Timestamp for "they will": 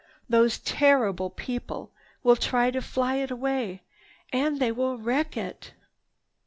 4.59-4.97